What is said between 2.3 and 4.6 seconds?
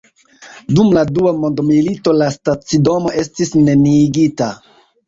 stacidomo estis neniigita.